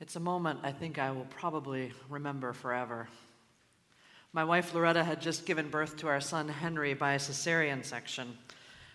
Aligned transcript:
It's 0.00 0.16
a 0.16 0.20
moment 0.20 0.60
I 0.62 0.72
think 0.72 0.98
I 0.98 1.10
will 1.10 1.26
probably 1.26 1.92
remember 2.08 2.54
forever. 2.54 3.06
My 4.32 4.44
wife 4.44 4.72
Loretta 4.72 5.04
had 5.04 5.20
just 5.20 5.44
given 5.44 5.68
birth 5.68 5.98
to 5.98 6.08
our 6.08 6.22
son 6.22 6.48
Henry 6.48 6.94
by 6.94 7.12
a 7.12 7.18
cesarean 7.18 7.84
section. 7.84 8.38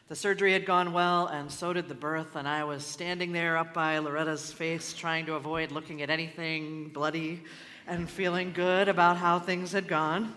The 0.07 0.15
surgery 0.15 0.53
had 0.53 0.65
gone 0.65 0.93
well, 0.93 1.27
and 1.27 1.51
so 1.51 1.73
did 1.73 1.89
the 1.89 1.93
birth, 1.93 2.35
and 2.35 2.47
I 2.47 2.63
was 2.63 2.83
standing 2.83 3.33
there 3.33 3.55
up 3.55 3.71
by 3.71 3.99
Loretta's 3.99 4.51
face, 4.51 4.93
trying 4.93 5.27
to 5.27 5.35
avoid 5.35 5.71
looking 5.71 6.01
at 6.01 6.09
anything 6.09 6.89
bloody 6.89 7.43
and 7.85 8.09
feeling 8.09 8.51
good 8.51 8.87
about 8.87 9.17
how 9.17 9.37
things 9.37 9.73
had 9.73 9.87
gone. 9.87 10.33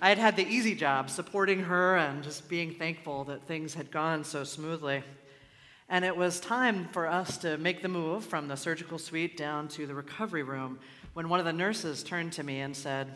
I 0.00 0.08
had 0.08 0.18
had 0.18 0.34
the 0.34 0.48
easy 0.48 0.74
job 0.74 1.10
supporting 1.10 1.60
her 1.60 1.96
and 1.96 2.24
just 2.24 2.48
being 2.48 2.74
thankful 2.74 3.22
that 3.24 3.46
things 3.46 3.74
had 3.74 3.92
gone 3.92 4.24
so 4.24 4.42
smoothly. 4.42 5.04
And 5.88 6.04
it 6.04 6.16
was 6.16 6.40
time 6.40 6.88
for 6.92 7.06
us 7.06 7.38
to 7.38 7.58
make 7.58 7.80
the 7.80 7.88
move 7.88 8.24
from 8.24 8.48
the 8.48 8.56
surgical 8.56 8.98
suite 8.98 9.36
down 9.36 9.68
to 9.68 9.86
the 9.86 9.94
recovery 9.94 10.42
room 10.42 10.80
when 11.12 11.28
one 11.28 11.38
of 11.38 11.46
the 11.46 11.52
nurses 11.52 12.02
turned 12.02 12.32
to 12.32 12.42
me 12.42 12.60
and 12.60 12.76
said, 12.76 13.12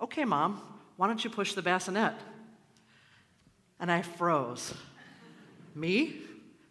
Okay, 0.00 0.24
mom, 0.24 0.62
why 0.96 1.08
don't 1.08 1.24
you 1.24 1.30
push 1.30 1.54
the 1.54 1.62
bassinet? 1.62 2.14
And 3.80 3.90
I 3.90 4.02
froze. 4.02 4.74
Me? 5.74 6.16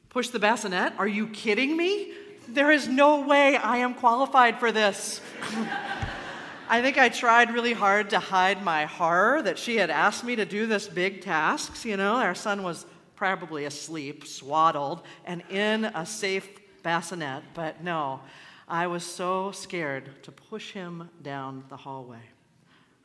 Push 0.09 0.29
the 0.29 0.39
bassinet? 0.39 0.93
Are 0.97 1.07
you 1.07 1.27
kidding 1.27 1.75
me? 1.75 2.13
There 2.47 2.71
is 2.71 2.87
no 2.87 3.27
way 3.27 3.57
I 3.57 3.77
am 3.77 3.93
qualified 3.93 4.59
for 4.59 4.71
this. 4.71 5.19
I 6.69 6.81
think 6.81 6.97
I 6.97 7.09
tried 7.09 7.53
really 7.53 7.73
hard 7.73 8.09
to 8.11 8.19
hide 8.19 8.63
my 8.63 8.85
horror 8.85 9.41
that 9.41 9.59
she 9.59 9.75
had 9.75 9.89
asked 9.89 10.23
me 10.23 10.37
to 10.37 10.45
do 10.45 10.65
this 10.65 10.87
big 10.87 11.21
task. 11.21 11.83
You 11.85 11.97
know, 11.97 12.15
our 12.15 12.33
son 12.33 12.63
was 12.63 12.85
probably 13.15 13.65
asleep, 13.65 14.25
swaddled, 14.25 15.01
and 15.25 15.43
in 15.49 15.85
a 15.85 16.05
safe 16.05 16.49
bassinet, 16.83 17.43
but 17.53 17.83
no, 17.83 18.19
I 18.67 18.87
was 18.87 19.03
so 19.03 19.51
scared 19.51 20.23
to 20.23 20.31
push 20.31 20.71
him 20.71 21.09
down 21.21 21.63
the 21.69 21.77
hallway. 21.77 22.21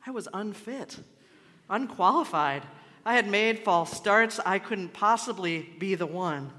I 0.05 0.11
was 0.11 0.27
unfit, 0.33 0.97
unqualified. 1.69 2.63
I 3.05 3.15
had 3.15 3.27
made 3.27 3.59
false 3.59 3.91
starts. 3.91 4.39
I 4.45 4.59
couldn't 4.59 4.93
possibly 4.93 5.69
be 5.79 5.95
the 5.95 6.05
one. 6.05 6.51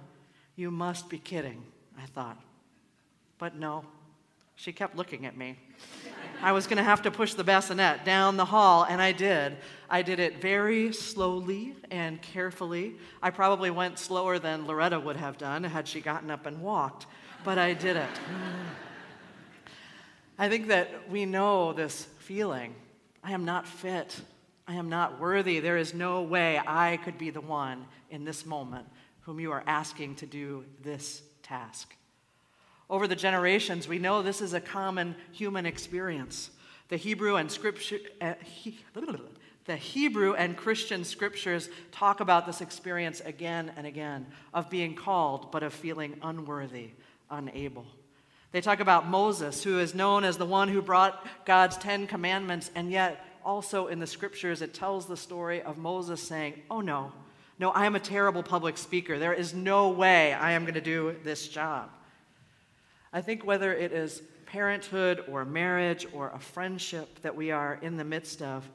You 0.56 0.70
must 0.70 1.08
be 1.08 1.18
kidding, 1.18 1.62
I 1.98 2.06
thought. 2.06 2.38
But 3.38 3.56
no, 3.56 3.84
she 4.54 4.72
kept 4.72 4.96
looking 4.96 5.26
at 5.26 5.36
me. 5.36 5.58
I 6.42 6.52
was 6.52 6.66
going 6.66 6.78
to 6.78 6.82
have 6.82 7.02
to 7.02 7.10
push 7.10 7.34
the 7.34 7.44
bassinet 7.44 8.04
down 8.04 8.38
the 8.38 8.46
hall, 8.46 8.84
and 8.88 9.00
I 9.02 9.12
did. 9.12 9.58
I 9.90 10.00
did 10.00 10.18
it 10.18 10.40
very 10.40 10.92
slowly 10.92 11.74
and 11.90 12.20
carefully. 12.22 12.96
I 13.22 13.28
probably 13.30 13.70
went 13.70 13.98
slower 13.98 14.38
than 14.38 14.66
Loretta 14.66 14.98
would 14.98 15.16
have 15.16 15.36
done 15.36 15.64
had 15.64 15.86
she 15.86 16.00
gotten 16.00 16.30
up 16.30 16.46
and 16.46 16.62
walked, 16.62 17.06
but 17.44 17.58
I 17.58 17.74
did 17.74 17.96
it. 17.96 18.08
I 20.38 20.48
think 20.48 20.68
that 20.68 21.10
we 21.10 21.26
know 21.26 21.74
this 21.74 22.04
feeling 22.18 22.74
I 23.22 23.32
am 23.32 23.44
not 23.44 23.66
fit. 23.66 24.18
I 24.66 24.76
am 24.76 24.88
not 24.88 25.20
worthy. 25.20 25.60
There 25.60 25.76
is 25.76 25.92
no 25.92 26.22
way 26.22 26.58
I 26.58 26.96
could 27.04 27.18
be 27.18 27.28
the 27.28 27.42
one 27.42 27.84
in 28.08 28.24
this 28.24 28.46
moment 28.46 28.86
whom 29.20 29.40
you 29.40 29.52
are 29.52 29.62
asking 29.66 30.14
to 30.16 30.26
do 30.26 30.64
this 30.80 31.22
task. 31.42 31.94
Over 32.90 33.06
the 33.06 33.14
generations, 33.14 33.86
we 33.86 34.00
know 34.00 34.20
this 34.20 34.40
is 34.40 34.52
a 34.52 34.60
common 34.60 35.14
human 35.30 35.64
experience. 35.64 36.50
The 36.88 36.96
Hebrew 36.96 37.36
and 37.36 37.50
scripture, 37.50 38.00
uh, 38.20 38.34
he, 38.42 38.80
the 39.64 39.76
Hebrew 39.76 40.34
and 40.34 40.56
Christian 40.56 41.04
scriptures 41.04 41.68
talk 41.92 42.18
about 42.18 42.46
this 42.46 42.60
experience 42.60 43.20
again 43.20 43.70
and 43.76 43.86
again 43.86 44.26
of 44.52 44.68
being 44.68 44.96
called, 44.96 45.52
but 45.52 45.62
of 45.62 45.72
feeling 45.72 46.16
unworthy, 46.20 46.90
unable. 47.30 47.86
They 48.50 48.60
talk 48.60 48.80
about 48.80 49.06
Moses, 49.06 49.62
who 49.62 49.78
is 49.78 49.94
known 49.94 50.24
as 50.24 50.36
the 50.36 50.44
one 50.44 50.68
who 50.68 50.82
brought 50.82 51.24
God's 51.46 51.76
Ten 51.76 52.08
Commandments, 52.08 52.72
and 52.74 52.90
yet 52.90 53.24
also 53.44 53.86
in 53.86 54.00
the 54.00 54.06
scriptures 54.08 54.62
it 54.62 54.74
tells 54.74 55.06
the 55.06 55.16
story 55.16 55.62
of 55.62 55.78
Moses 55.78 56.20
saying, 56.20 56.60
Oh 56.68 56.80
no, 56.80 57.12
no, 57.60 57.70
I 57.70 57.86
am 57.86 57.94
a 57.94 58.00
terrible 58.00 58.42
public 58.42 58.76
speaker. 58.76 59.16
There 59.16 59.32
is 59.32 59.54
no 59.54 59.90
way 59.90 60.32
I 60.32 60.52
am 60.52 60.64
going 60.64 60.74
to 60.74 60.80
do 60.80 61.14
this 61.22 61.46
job. 61.46 61.90
I 63.12 63.20
think 63.20 63.44
whether 63.44 63.72
it 63.72 63.92
is 63.92 64.22
parenthood 64.46 65.24
or 65.28 65.44
marriage 65.44 66.06
or 66.12 66.30
a 66.30 66.38
friendship 66.38 67.20
that 67.22 67.34
we 67.34 67.50
are 67.50 67.78
in 67.82 67.96
the 67.96 68.04
midst 68.04 68.42
of, 68.42 68.68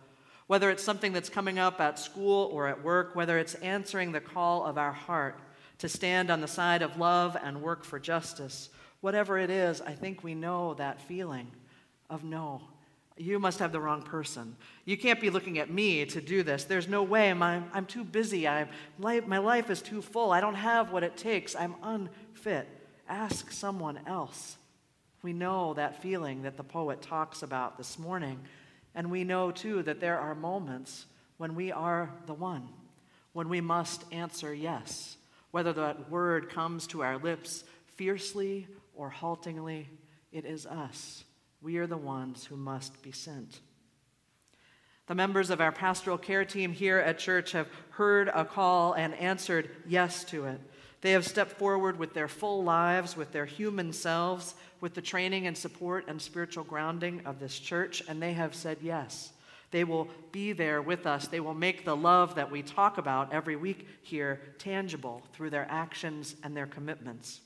whether 0.47 0.69
it's 0.69 0.83
something 0.83 1.13
that's 1.13 1.29
coming 1.29 1.57
up 1.57 1.81
at 1.81 1.99
school 1.99 2.49
or 2.53 2.67
at 2.67 2.83
work, 2.83 3.15
whether 3.15 3.37
it's 3.37 3.55
answering 3.55 4.11
the 4.11 4.19
call 4.19 4.63
of 4.63 4.77
our 4.77 4.91
heart 4.91 5.39
to 5.79 5.89
stand 5.89 6.29
on 6.29 6.41
the 6.41 6.47
side 6.47 6.81
of 6.81 6.97
love 6.97 7.35
and 7.41 7.61
work 7.61 7.83
for 7.83 7.99
justice, 7.99 8.69
whatever 9.01 9.37
it 9.37 9.49
is, 9.49 9.81
I 9.81 9.93
think 9.93 10.23
we 10.23 10.35
know 10.35 10.73
that 10.75 11.01
feeling 11.01 11.51
of 12.09 12.23
no. 12.23 12.61
You 13.17 13.39
must 13.39 13.59
have 13.59 13.71
the 13.71 13.79
wrong 13.79 14.01
person. 14.01 14.57
You 14.83 14.97
can't 14.97 15.21
be 15.21 15.29
looking 15.29 15.59
at 15.59 15.69
me 15.69 16.05
to 16.05 16.19
do 16.19 16.43
this. 16.43 16.65
There's 16.65 16.87
no 16.87 17.01
way. 17.01 17.31
I'm, 17.31 17.41
I'm 17.73 17.85
too 17.85 18.03
busy. 18.03 18.47
I'm, 18.47 18.67
my 18.97 19.19
life 19.19 19.69
is 19.69 19.81
too 19.81 20.01
full. 20.01 20.31
I 20.31 20.41
don't 20.41 20.55
have 20.55 20.91
what 20.91 21.03
it 21.03 21.15
takes. 21.15 21.55
I'm 21.55 21.75
unfit. 21.81 22.67
Ask 23.07 23.51
someone 23.51 23.99
else. 24.07 24.57
We 25.21 25.33
know 25.33 25.73
that 25.73 26.01
feeling 26.01 26.43
that 26.43 26.57
the 26.57 26.63
poet 26.63 27.01
talks 27.01 27.43
about 27.43 27.77
this 27.77 27.97
morning. 27.97 28.39
And 28.93 29.11
we 29.11 29.23
know 29.23 29.51
too 29.51 29.83
that 29.83 29.99
there 29.99 30.19
are 30.19 30.35
moments 30.35 31.05
when 31.37 31.55
we 31.55 31.71
are 31.71 32.11
the 32.25 32.33
one, 32.33 32.69
when 33.33 33.49
we 33.49 33.59
must 33.59 34.05
answer 34.11 34.53
yes, 34.53 35.17
whether 35.51 35.73
that 35.73 36.09
word 36.09 36.49
comes 36.49 36.87
to 36.87 37.03
our 37.03 37.17
lips 37.17 37.63
fiercely 37.95 38.67
or 38.93 39.09
haltingly, 39.09 39.89
it 40.31 40.45
is 40.45 40.65
us. 40.65 41.23
We 41.61 41.77
are 41.77 41.87
the 41.87 41.97
ones 41.97 42.45
who 42.45 42.55
must 42.55 43.01
be 43.01 43.11
sent. 43.11 43.59
The 45.07 45.15
members 45.15 45.49
of 45.49 45.61
our 45.61 45.71
pastoral 45.71 46.17
care 46.17 46.45
team 46.45 46.71
here 46.71 46.97
at 46.97 47.19
church 47.19 47.51
have 47.51 47.67
heard 47.91 48.29
a 48.33 48.45
call 48.45 48.93
and 48.93 49.13
answered 49.15 49.69
yes 49.87 50.23
to 50.25 50.45
it. 50.45 50.61
They 51.05 51.11
have 51.11 51.27
stepped 51.27 51.51
forward 51.51 51.99
with 51.99 52.15
their 52.15 52.27
full 52.27 52.63
lives, 52.63 53.15
with 53.15 53.31
their 53.31 53.45
human 53.45 53.93
selves, 53.93 54.55
with 54.81 54.95
the 54.95 55.03
training 55.03 55.45
and 55.45 55.55
support 55.55 56.05
and 56.07 56.19
spiritual 56.19 56.63
grounding 56.63 57.21
of 57.27 57.39
this 57.39 57.59
church, 57.59 58.01
and 58.07 58.19
they 58.19 58.33
have 58.33 58.55
said 58.55 58.79
yes. 58.81 59.31
They 59.69 59.83
will 59.83 60.07
be 60.31 60.51
there 60.51 60.81
with 60.81 61.05
us. 61.05 61.27
They 61.27 61.39
will 61.39 61.53
make 61.53 61.85
the 61.85 61.95
love 61.95 62.33
that 62.33 62.49
we 62.49 62.63
talk 62.63 62.97
about 62.97 63.31
every 63.31 63.55
week 63.55 63.87
here 64.01 64.41
tangible 64.57 65.21
through 65.31 65.51
their 65.51 65.67
actions 65.69 66.37
and 66.41 66.57
their 66.57 66.65
commitments. 66.65 67.41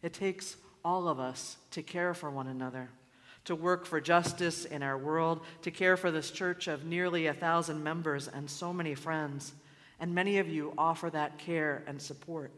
It 0.00 0.14
takes 0.14 0.56
all 0.82 1.06
of 1.06 1.20
us 1.20 1.58
to 1.72 1.82
care 1.82 2.14
for 2.14 2.30
one 2.30 2.46
another, 2.46 2.88
to 3.44 3.54
work 3.54 3.84
for 3.84 4.00
justice 4.00 4.64
in 4.64 4.82
our 4.82 4.96
world, 4.96 5.42
to 5.60 5.70
care 5.70 5.98
for 5.98 6.10
this 6.10 6.30
church 6.30 6.66
of 6.66 6.86
nearly 6.86 7.26
a 7.26 7.34
thousand 7.34 7.84
members 7.84 8.26
and 8.26 8.48
so 8.48 8.72
many 8.72 8.94
friends 8.94 9.52
and 10.04 10.14
many 10.14 10.36
of 10.36 10.50
you 10.50 10.70
offer 10.76 11.08
that 11.08 11.38
care 11.38 11.82
and 11.86 12.00
support. 12.00 12.52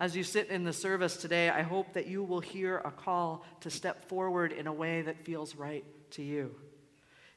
As 0.00 0.16
you 0.16 0.24
sit 0.24 0.48
in 0.48 0.64
the 0.64 0.72
service 0.72 1.16
today, 1.16 1.48
I 1.48 1.62
hope 1.62 1.92
that 1.92 2.08
you 2.08 2.24
will 2.24 2.40
hear 2.40 2.78
a 2.78 2.90
call 2.90 3.44
to 3.60 3.70
step 3.70 4.08
forward 4.08 4.50
in 4.50 4.66
a 4.66 4.72
way 4.72 5.02
that 5.02 5.24
feels 5.24 5.54
right 5.54 5.84
to 6.10 6.24
you. 6.24 6.52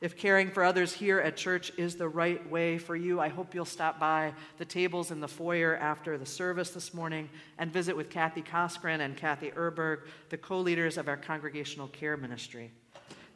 If 0.02 0.18
caring 0.18 0.50
for 0.50 0.64
others 0.64 0.94
here 0.94 1.20
at 1.20 1.38
church 1.38 1.72
is 1.78 1.96
the 1.96 2.10
right 2.10 2.50
way 2.50 2.80
for 2.80 2.96
you, 2.96 3.20
I 3.20 3.28
hope 3.28 3.54
you'll 3.54 3.66
stop 3.66 4.00
by 4.00 4.34
the 4.58 4.66
tables 4.66 5.12
in 5.12 5.20
the 5.20 5.28
foyer 5.28 5.78
after 5.78 6.18
the 6.18 6.26
service 6.26 6.72
this 6.72 6.92
morning 6.92 7.30
and 7.60 7.72
visit 7.72 7.96
with 7.96 8.10
Kathy 8.10 8.42
Koskren 8.42 9.02
and 9.02 9.16
Kathy 9.16 9.52
Erberg, 9.52 10.08
the 10.30 10.38
co 10.38 10.60
leaders 10.60 10.98
of 10.98 11.08
our 11.08 11.18
congregational 11.18 11.90
care 11.90 12.18
ministry. 12.18 12.72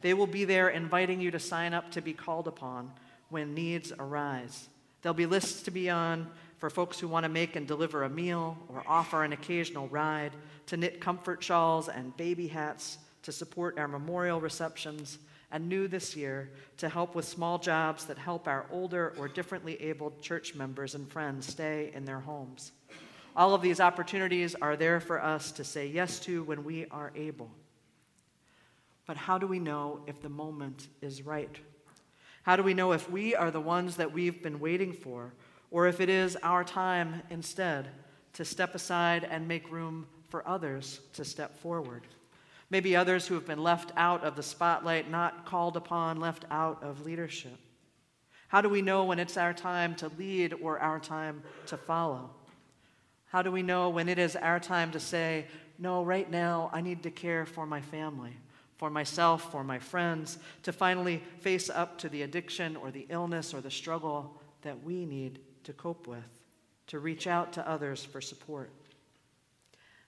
They 0.02 0.16
will 0.16 0.26
be 0.26 0.44
there 0.44 0.70
inviting 0.70 1.22
you 1.22 1.30
to 1.30 1.40
sign 1.40 1.76
up 1.76 1.92
to 1.92 2.02
be 2.02 2.14
called 2.14 2.48
upon 2.48 2.94
when 3.30 3.54
needs 3.54 3.94
arise. 4.00 4.70
There'll 5.02 5.14
be 5.14 5.26
lists 5.26 5.62
to 5.64 5.72
be 5.72 5.90
on 5.90 6.28
for 6.58 6.70
folks 6.70 7.00
who 7.00 7.08
want 7.08 7.24
to 7.24 7.30
make 7.30 7.56
and 7.56 7.68
deliver 7.68 8.04
a 8.04 8.10
meal 8.10 8.58
or 8.68 8.84
offer 8.88 9.24
an 9.24 9.34
occasional 9.34 9.88
ride, 9.90 10.32
to 10.68 10.78
knit 10.78 11.00
comfort 11.00 11.44
shawls 11.44 11.88
and 11.88 12.16
baby 12.18 12.48
hats, 12.48 12.98
to 13.24 13.32
support 13.32 13.78
our 13.78 13.88
memorial 13.88 14.42
receptions, 14.42 15.20
and 15.52 15.70
new 15.70 15.88
this 15.88 16.16
year, 16.16 16.50
to 16.78 16.90
help 16.90 17.16
with 17.16 17.26
small 17.26 17.58
jobs 17.58 18.06
that 18.06 18.18
help 18.18 18.48
our 18.48 18.66
older 18.72 19.14
or 19.18 19.28
differently 19.28 19.82
abled 19.82 20.22
church 20.22 20.56
members 20.56 20.96
and 20.96 21.10
friends 21.10 21.48
stay 21.48 21.92
in 21.94 22.04
their 22.04 22.20
homes. 22.20 22.72
All 23.36 23.54
of 23.54 23.62
these 23.62 23.80
opportunities 23.80 24.56
are 24.56 24.76
there 24.76 25.00
for 25.00 25.24
us 25.24 25.52
to 25.54 25.64
say 25.64 25.88
yes 25.88 26.20
to 26.22 26.44
when 26.44 26.64
we 26.64 26.88
are 26.90 27.12
able. 27.16 27.52
But 29.06 29.16
how 29.16 29.38
do 29.38 29.48
we 29.48 29.60
know 29.60 30.02
if 30.08 30.22
the 30.22 30.30
moment 30.30 30.88
is 31.02 31.22
right 31.22 31.56
how 32.48 32.56
do 32.56 32.64
we 32.64 32.74
know 32.74 32.94
if 32.94 33.12
we 33.12 33.36
are 33.36 33.52
the 33.52 33.60
ones 33.60 33.98
that 33.98 34.14
we've 34.14 34.42
been 34.42 34.62
waiting 34.62 34.94
for, 34.94 35.34
or 35.70 35.86
if 35.86 36.00
it 36.00 36.08
is 36.08 36.38
our 36.38 36.64
time 36.64 37.22
instead 37.30 37.90
to 38.32 38.46
step 38.46 38.74
aside 38.74 39.28
and 39.30 39.46
make 39.50 39.70
room 39.70 40.08
for 40.30 40.48
others 40.48 41.02
to 41.12 41.26
step 41.26 41.58
forward? 41.58 42.08
Maybe 42.70 42.96
others 42.96 43.28
who 43.28 43.36
have 43.36 43.46
been 43.46 43.62
left 43.62 43.92
out 43.98 44.24
of 44.24 44.38
the 44.38 44.44
spotlight, 44.44 45.12
not 45.12 45.46
called 45.46 45.76
upon, 45.76 46.22
left 46.22 46.46
out 46.50 46.82
of 46.82 47.06
leadership. 47.06 47.58
How 48.48 48.62
do 48.62 48.70
we 48.70 48.82
know 48.82 49.04
when 49.04 49.20
it's 49.20 49.36
our 49.36 49.54
time 49.54 49.94
to 49.96 50.08
lead 50.18 50.54
or 50.54 50.80
our 50.80 51.02
time 51.02 51.44
to 51.66 51.76
follow? 51.76 52.30
How 53.26 53.42
do 53.42 53.52
we 53.52 53.62
know 53.62 53.90
when 53.90 54.08
it 54.08 54.20
is 54.20 54.38
our 54.38 54.62
time 54.62 54.92
to 54.92 55.02
say, 55.02 55.48
no, 55.78 56.02
right 56.02 56.32
now 56.32 56.70
I 56.72 56.80
need 56.80 57.04
to 57.04 57.12
care 57.12 57.46
for 57.46 57.66
my 57.66 57.82
family, 57.82 58.38
for 58.78 58.90
myself, 58.90 59.52
for 59.52 59.64
my 59.64 59.80
friends, 59.80 60.38
to 60.64 60.72
finally 60.72 61.24
face 61.40 61.70
up 61.70 61.98
to 62.00 62.10
the 62.10 62.22
addiction 62.22 62.76
or 62.76 62.92
the 62.92 63.08
illness 63.10 63.54
or 63.54 63.62
the 63.62 63.72
struggle 63.72 64.40
that 64.62 64.84
we 64.84 65.06
need 65.06 65.40
to 65.64 65.74
cope 65.74 66.08
with, 66.08 66.24
to 66.88 67.00
reach 67.00 67.28
out 67.28 67.54
to 67.54 67.70
others 67.70 68.06
for 68.06 68.22
support? 68.22 68.72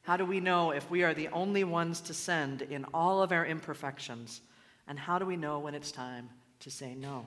How 0.04 0.18
do 0.18 0.26
we 0.26 0.40
know 0.40 0.72
if 0.72 0.90
we 0.90 1.04
are 1.04 1.14
the 1.14 1.28
only 1.30 1.64
ones 1.64 2.02
to 2.02 2.14
send 2.14 2.62
in 2.62 2.86
all 2.94 3.22
of 3.22 3.32
our 3.32 3.46
imperfections? 3.46 4.42
And 4.88 4.98
how 4.98 5.20
do 5.20 5.26
we 5.26 5.36
know 5.36 5.60
when 5.60 5.76
it's 5.76 5.92
time 5.92 6.30
to 6.62 6.72
say 6.72 6.96
no? 6.96 7.26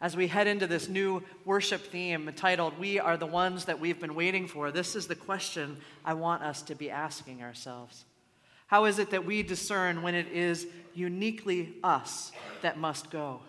As 0.00 0.16
we 0.16 0.28
head 0.28 0.46
into 0.46 0.68
this 0.68 0.88
new 0.88 1.24
worship 1.44 1.82
theme 1.82 2.30
titled, 2.36 2.78
We 2.78 3.00
Are 3.00 3.16
the 3.16 3.26
Ones 3.26 3.64
That 3.64 3.80
We've 3.80 4.00
Been 4.00 4.14
Waiting 4.14 4.46
For, 4.46 4.70
this 4.70 4.94
is 4.94 5.08
the 5.08 5.16
question 5.16 5.78
I 6.04 6.14
want 6.14 6.44
us 6.44 6.62
to 6.62 6.76
be 6.76 6.88
asking 6.88 7.42
ourselves. 7.42 8.04
How 8.68 8.84
is 8.84 8.98
it 8.98 9.10
that 9.10 9.26
we 9.26 9.42
discern 9.42 10.02
when 10.02 10.14
it 10.14 10.28
is 10.28 10.66
uniquely 10.94 11.74
us 11.82 12.32
that 12.62 12.78
must 12.78 13.10
go? 13.10 13.40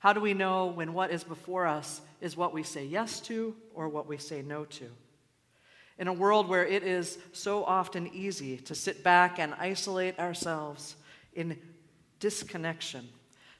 How 0.00 0.12
do 0.12 0.20
we 0.20 0.34
know 0.34 0.66
when 0.66 0.92
what 0.92 1.10
is 1.10 1.24
before 1.24 1.66
us 1.66 2.00
is 2.20 2.36
what 2.36 2.52
we 2.52 2.62
say 2.62 2.84
yes 2.84 3.20
to 3.20 3.56
or 3.74 3.88
what 3.88 4.06
we 4.06 4.18
say 4.18 4.42
no 4.42 4.64
to? 4.66 4.90
In 5.98 6.06
a 6.06 6.12
world 6.12 6.48
where 6.48 6.66
it 6.66 6.82
is 6.82 7.18
so 7.32 7.64
often 7.64 8.08
easy 8.12 8.58
to 8.58 8.74
sit 8.74 9.02
back 9.02 9.38
and 9.38 9.54
isolate 9.54 10.18
ourselves 10.18 10.94
in 11.34 11.58
disconnection 12.20 13.08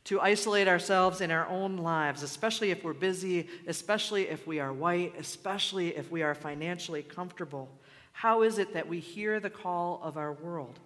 to 0.08 0.22
isolate 0.22 0.68
ourselves 0.68 1.20
in 1.20 1.30
our 1.30 1.46
own 1.48 1.76
lives, 1.76 2.22
especially 2.22 2.70
if 2.70 2.82
we're 2.82 2.94
busy, 2.94 3.46
especially 3.66 4.26
if 4.26 4.46
we 4.46 4.58
are 4.58 4.72
white, 4.72 5.12
especially 5.18 5.94
if 5.94 6.10
we 6.10 6.22
are 6.22 6.34
financially 6.34 7.02
comfortable? 7.02 7.68
How 8.12 8.40
is 8.40 8.58
it 8.58 8.72
that 8.72 8.88
we 8.88 9.00
hear 9.00 9.38
the 9.38 9.50
call 9.50 10.00
of 10.02 10.16
our 10.16 10.32
world? 10.32 10.78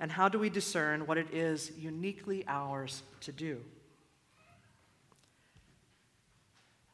And 0.00 0.10
how 0.10 0.30
do 0.30 0.38
we 0.38 0.48
discern 0.48 1.06
what 1.06 1.18
it 1.18 1.32
is 1.32 1.72
uniquely 1.78 2.42
ours 2.48 3.02
to 3.20 3.32
do? 3.32 3.60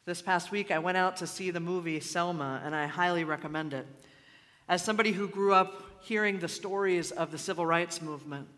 This 0.05 0.21
past 0.21 0.51
week, 0.51 0.71
I 0.71 0.81
went 0.81 0.97
out 0.97 1.17
to 1.19 1.27
see 1.27 1.51
the 1.51 1.61
movie 1.61 2.01
Selma, 2.01 2.61
and 2.65 2.75
I 2.75 2.87
highly 2.87 3.25
recommend 3.25 3.73
it. 3.75 3.87
As 4.69 4.85
somebody 4.85 5.13
who 5.13 5.29
grew 5.29 5.55
up 5.55 5.83
hearing 6.01 6.41
the 6.41 6.49
stories 6.49 7.13
of 7.13 7.31
the 7.31 7.39
civil 7.39 7.65
rights 7.65 8.03
movement, 8.03 8.49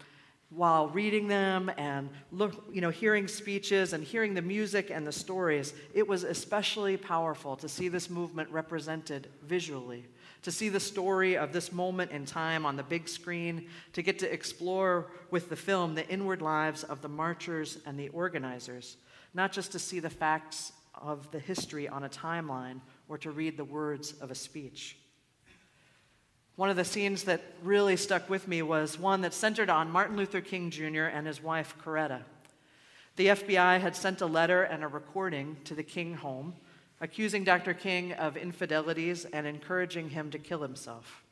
while 0.51 0.89
reading 0.89 1.29
them 1.29 1.71
and 1.77 2.09
look, 2.33 2.65
you 2.73 2.81
know, 2.81 2.91
hearing 2.91 3.29
speeches 3.29 3.93
and 3.93 4.03
hearing 4.03 4.33
the 4.33 4.43
music 4.43 4.91
and 4.91 5.07
the 5.07 5.13
stories, 5.13 5.75
it 5.93 6.07
was 6.09 6.23
especially 6.23 6.97
powerful 6.97 7.55
to 7.57 7.69
see 7.69 7.89
this 7.89 8.09
movement 8.09 8.51
represented 8.51 9.29
visually, 9.43 10.07
to 10.43 10.51
see 10.51 10.71
the 10.71 10.81
story 10.81 11.37
of 11.37 11.53
this 11.53 11.71
moment 11.71 12.11
in 12.13 12.25
time 12.25 12.65
on 12.65 12.77
the 12.77 12.83
big 12.83 13.09
screen, 13.09 13.69
to 13.93 14.01
get 14.01 14.19
to 14.19 14.33
explore 14.33 15.09
with 15.31 15.51
the 15.51 15.57
film 15.57 15.95
the 15.95 16.09
inward 16.09 16.41
lives 16.41 16.83
of 16.83 17.03
the 17.03 17.09
marchers 17.09 17.79
and 17.85 17.99
the 17.99 18.09
organizers, 18.09 18.97
not 19.35 19.53
just 19.53 19.73
to 19.73 19.79
see 19.79 20.01
the 20.01 20.09
facts 20.09 20.73
of 20.95 21.31
the 21.31 21.39
history 21.39 21.89
on 21.89 22.05
a 22.05 22.09
timeline 22.09 22.81
or 23.09 23.19
to 23.19 23.31
read 23.31 23.57
the 23.59 23.65
words 23.65 24.15
of 24.21 24.31
a 24.31 24.35
speech. 24.35 24.97
One 26.59 26.71
of 26.71 26.77
the 26.77 26.85
scenes 26.85 27.23
that 27.23 27.41
really 27.63 27.97
stuck 27.97 28.29
with 28.29 28.49
me 28.49 28.63
was 28.63 28.99
one 28.99 29.21
that 29.21 29.33
centered 29.33 29.71
on 29.71 29.93
Martin 29.93 30.17
Luther 30.17 30.41
King 30.41 30.71
Jr. 30.71 31.05
and 31.05 31.25
his 31.25 31.41
wife, 31.41 31.77
Coretta. 31.81 32.23
The 33.15 33.29
FBI 33.29 33.79
had 33.79 33.95
sent 33.95 34.23
a 34.23 34.27
letter 34.27 34.65
and 34.65 34.83
a 34.83 34.89
recording 34.89 35.59
to 35.67 35.77
the 35.77 35.85
King 35.85 36.15
home, 36.15 36.55
accusing 37.01 37.45
Dr. 37.45 37.75
King 37.75 38.13
of 38.15 38.37
infidelities 38.37 39.25
and 39.27 39.47
encouraging 39.47 40.11
him 40.11 40.33
to 40.33 40.39
kill 40.41 40.61
himself. 40.61 41.23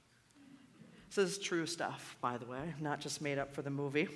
This 1.12 1.32
is 1.32 1.38
true 1.38 1.66
stuff, 1.66 2.16
by 2.20 2.38
the 2.38 2.46
way, 2.46 2.74
not 2.80 3.00
just 3.00 3.20
made 3.20 3.38
up 3.38 3.52
for 3.52 3.62
the 3.62 3.68
movie. 3.68 4.08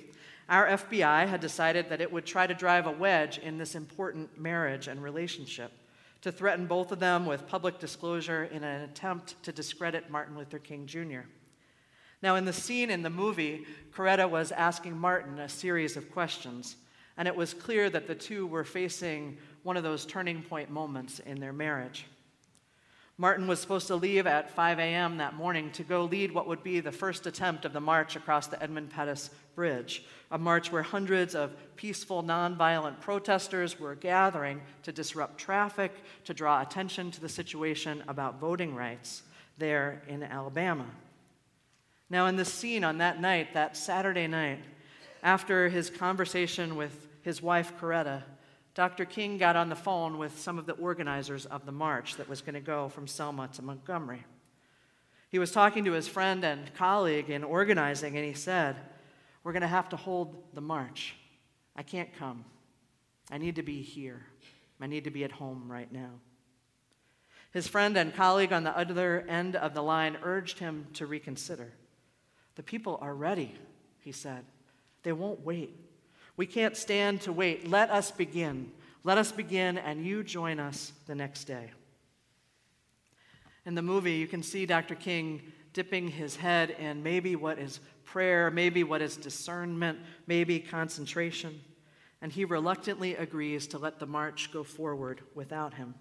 Our 0.47 0.65
FBI 0.65 1.27
had 1.27 1.41
decided 1.41 1.89
that 1.89 1.99
it 1.99 2.13
would 2.13 2.25
try 2.25 2.47
to 2.47 2.53
drive 2.53 2.87
a 2.87 2.91
wedge 2.91 3.37
in 3.37 3.57
this 3.57 3.75
important 3.75 4.39
marriage 4.39 4.87
and 4.87 5.03
relationship 5.03 5.73
to 6.21 6.31
threaten 6.31 6.67
both 6.67 6.91
of 6.91 6.99
them 6.99 7.25
with 7.25 7.47
public 7.47 7.79
disclosure 7.79 8.45
in 8.45 8.63
an 8.63 8.81
attempt 8.81 9.41
to 9.43 9.51
discredit 9.51 10.09
Martin 10.09 10.37
Luther 10.37 10.59
King 10.59 10.85
Jr. 10.85 11.21
Now, 12.21 12.35
in 12.35 12.45
the 12.45 12.53
scene 12.53 12.91
in 12.91 13.01
the 13.01 13.09
movie, 13.09 13.65
Coretta 13.91 14.29
was 14.29 14.51
asking 14.51 14.97
Martin 14.97 15.39
a 15.39 15.49
series 15.49 15.97
of 15.97 16.11
questions, 16.11 16.75
and 17.17 17.27
it 17.27 17.35
was 17.35 17.53
clear 17.53 17.89
that 17.89 18.05
the 18.05 18.13
two 18.13 18.45
were 18.45 18.63
facing 18.63 19.37
one 19.63 19.77
of 19.77 19.83
those 19.83 20.05
turning 20.05 20.43
point 20.43 20.69
moments 20.69 21.19
in 21.19 21.39
their 21.39 21.53
marriage. 21.53 22.05
Martin 23.21 23.45
was 23.45 23.59
supposed 23.59 23.85
to 23.85 23.95
leave 23.95 24.25
at 24.25 24.49
5 24.49 24.79
a.m. 24.79 25.17
that 25.17 25.35
morning 25.35 25.69
to 25.73 25.83
go 25.83 26.05
lead 26.05 26.31
what 26.31 26.47
would 26.47 26.63
be 26.63 26.79
the 26.79 26.91
first 26.91 27.27
attempt 27.27 27.65
of 27.65 27.71
the 27.71 27.79
march 27.79 28.15
across 28.15 28.47
the 28.47 28.61
Edmund 28.63 28.89
Pettus 28.89 29.29
Bridge, 29.53 30.03
a 30.31 30.39
march 30.39 30.71
where 30.71 30.81
hundreds 30.81 31.35
of 31.35 31.55
peaceful, 31.75 32.23
nonviolent 32.23 32.99
protesters 32.99 33.79
were 33.79 33.93
gathering 33.93 34.59
to 34.81 34.91
disrupt 34.91 35.37
traffic, 35.37 35.91
to 36.25 36.33
draw 36.33 36.63
attention 36.63 37.11
to 37.11 37.21
the 37.21 37.29
situation 37.29 38.03
about 38.07 38.39
voting 38.39 38.73
rights 38.73 39.21
there 39.59 40.01
in 40.07 40.23
Alabama. 40.23 40.87
Now, 42.09 42.25
in 42.25 42.37
this 42.37 42.51
scene 42.51 42.83
on 42.83 42.97
that 42.97 43.21
night, 43.21 43.53
that 43.53 43.77
Saturday 43.77 44.25
night, 44.25 44.63
after 45.21 45.69
his 45.69 45.91
conversation 45.91 46.75
with 46.75 47.07
his 47.21 47.39
wife, 47.39 47.71
Coretta, 47.79 48.23
Dr. 48.73 49.05
King 49.05 49.37
got 49.37 49.55
on 49.55 49.69
the 49.69 49.75
phone 49.75 50.17
with 50.17 50.39
some 50.39 50.57
of 50.57 50.65
the 50.65 50.73
organizers 50.73 51.45
of 51.45 51.65
the 51.65 51.71
march 51.71 52.15
that 52.15 52.29
was 52.29 52.41
going 52.41 52.53
to 52.53 52.61
go 52.61 52.87
from 52.87 53.05
Selma 53.05 53.49
to 53.53 53.61
Montgomery. 53.61 54.23
He 55.29 55.39
was 55.39 55.51
talking 55.51 55.85
to 55.85 55.91
his 55.91 56.07
friend 56.07 56.43
and 56.43 56.73
colleague 56.73 57.29
in 57.29 57.43
organizing, 57.43 58.15
and 58.17 58.25
he 58.25 58.33
said, 58.33 58.75
We're 59.43 59.53
going 59.53 59.61
to 59.61 59.67
have 59.67 59.89
to 59.89 59.97
hold 59.97 60.43
the 60.53 60.61
march. 60.61 61.15
I 61.75 61.83
can't 61.83 62.13
come. 62.17 62.45
I 63.29 63.37
need 63.37 63.55
to 63.55 63.63
be 63.63 63.81
here. 63.81 64.25
I 64.79 64.87
need 64.87 65.03
to 65.03 65.11
be 65.11 65.23
at 65.23 65.31
home 65.31 65.71
right 65.71 65.91
now. 65.91 66.11
His 67.51 67.67
friend 67.67 67.97
and 67.97 68.15
colleague 68.15 68.53
on 68.53 68.63
the 68.63 68.77
other 68.77 69.25
end 69.27 69.55
of 69.55 69.73
the 69.73 69.83
line 69.83 70.17
urged 70.23 70.59
him 70.59 70.87
to 70.93 71.05
reconsider. 71.05 71.71
The 72.55 72.63
people 72.63 72.97
are 73.01 73.13
ready, 73.13 73.55
he 73.99 74.11
said. 74.11 74.45
They 75.03 75.11
won't 75.11 75.41
wait. 75.41 75.75
We 76.37 76.45
can't 76.45 76.77
stand 76.77 77.21
to 77.21 77.31
wait. 77.31 77.67
Let 77.67 77.89
us 77.89 78.11
begin. 78.11 78.71
Let 79.03 79.17
us 79.17 79.31
begin, 79.31 79.77
and 79.77 80.05
you 80.05 80.23
join 80.23 80.59
us 80.59 80.93
the 81.07 81.15
next 81.15 81.45
day. 81.45 81.71
In 83.65 83.75
the 83.75 83.81
movie, 83.81 84.13
you 84.13 84.27
can 84.27 84.43
see 84.43 84.65
Dr. 84.65 84.95
King 84.95 85.41
dipping 85.73 86.07
his 86.07 86.35
head 86.35 86.71
in 86.71 87.03
maybe 87.03 87.35
what 87.35 87.59
is 87.59 87.79
prayer, 88.03 88.51
maybe 88.51 88.83
what 88.83 89.01
is 89.01 89.15
discernment, 89.15 89.99
maybe 90.27 90.59
concentration, 90.59 91.61
and 92.21 92.31
he 92.31 92.43
reluctantly 92.43 93.15
agrees 93.15 93.67
to 93.67 93.77
let 93.77 93.99
the 93.99 94.05
march 94.05 94.51
go 94.51 94.63
forward 94.63 95.21
without 95.33 95.75
him. 95.75 95.95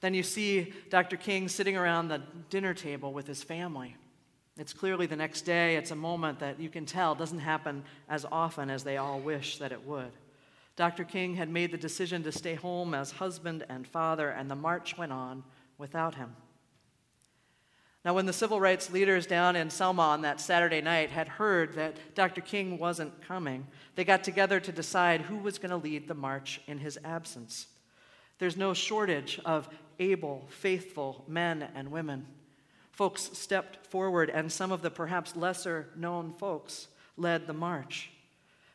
Then 0.00 0.14
you 0.14 0.22
see 0.22 0.72
Dr. 0.90 1.16
King 1.16 1.48
sitting 1.48 1.76
around 1.76 2.08
the 2.08 2.22
dinner 2.50 2.74
table 2.74 3.12
with 3.12 3.26
his 3.26 3.42
family. 3.42 3.96
It's 4.58 4.72
clearly 4.74 5.06
the 5.06 5.16
next 5.16 5.42
day. 5.42 5.76
It's 5.76 5.90
a 5.92 5.96
moment 5.96 6.38
that 6.40 6.60
you 6.60 6.68
can 6.68 6.84
tell 6.84 7.14
doesn't 7.14 7.38
happen 7.38 7.84
as 8.08 8.26
often 8.30 8.68
as 8.68 8.84
they 8.84 8.98
all 8.98 9.18
wish 9.18 9.58
that 9.58 9.72
it 9.72 9.86
would. 9.86 10.12
Dr. 10.76 11.04
King 11.04 11.36
had 11.36 11.48
made 11.48 11.70
the 11.70 11.78
decision 11.78 12.22
to 12.22 12.32
stay 12.32 12.54
home 12.54 12.94
as 12.94 13.12
husband 13.12 13.64
and 13.68 13.86
father, 13.86 14.30
and 14.30 14.50
the 14.50 14.56
march 14.56 14.96
went 14.96 15.12
on 15.12 15.42
without 15.78 16.14
him. 16.14 16.34
Now, 18.04 18.14
when 18.14 18.26
the 18.26 18.32
civil 18.32 18.60
rights 18.60 18.90
leaders 18.90 19.26
down 19.26 19.54
in 19.54 19.70
Selma 19.70 20.02
on 20.02 20.22
that 20.22 20.40
Saturday 20.40 20.80
night 20.80 21.10
had 21.10 21.28
heard 21.28 21.74
that 21.74 22.14
Dr. 22.14 22.40
King 22.40 22.78
wasn't 22.78 23.22
coming, 23.22 23.66
they 23.94 24.04
got 24.04 24.24
together 24.24 24.58
to 24.60 24.72
decide 24.72 25.20
who 25.20 25.38
was 25.38 25.58
going 25.58 25.70
to 25.70 25.76
lead 25.76 26.08
the 26.08 26.14
march 26.14 26.60
in 26.66 26.78
his 26.78 26.98
absence. 27.04 27.68
There's 28.38 28.56
no 28.56 28.74
shortage 28.74 29.40
of 29.44 29.68
able, 30.00 30.48
faithful 30.50 31.24
men 31.28 31.68
and 31.74 31.92
women 31.92 32.26
folks 32.92 33.30
stepped 33.32 33.86
forward, 33.86 34.30
and 34.30 34.50
some 34.52 34.70
of 34.70 34.82
the 34.82 34.90
perhaps 34.90 35.34
lesser 35.34 35.88
known 35.96 36.32
folks 36.38 36.88
led 37.16 37.46
the 37.46 37.52
march. 37.52 38.10